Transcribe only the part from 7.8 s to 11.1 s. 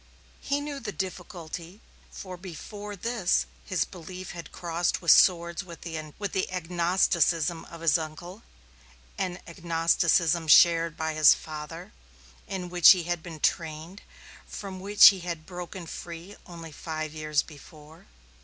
his uncle, an agnosticism shared